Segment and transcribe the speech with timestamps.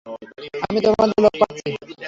[0.65, 1.69] আমি আমাদের লোক পাঠাচ্ছি।